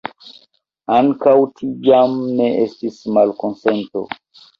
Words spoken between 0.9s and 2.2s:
Ankaŭ tiam